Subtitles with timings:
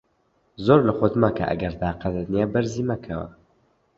[0.65, 3.27] زۆر لە خۆت مەکە، ئەگەر تاقەتت نییە بەرزی مەکەوە.